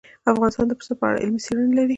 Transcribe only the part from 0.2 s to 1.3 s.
افغانستان د پسه په اړه